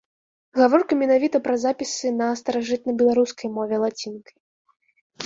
[0.59, 4.35] Гаворка менавіта пра запісы на старажытнабеларускай мове лацінкай.